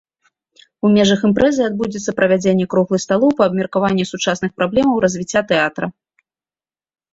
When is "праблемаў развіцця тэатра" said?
4.63-5.85